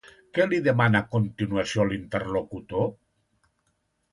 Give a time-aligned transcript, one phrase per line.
[0.37, 2.89] Què li demana a continuació l'interlocutor?